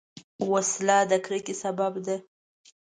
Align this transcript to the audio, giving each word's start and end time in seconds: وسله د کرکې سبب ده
وسله 0.51 0.97
د 1.09 1.11
کرکې 1.25 1.53
سبب 1.63 1.93
ده 2.05 2.17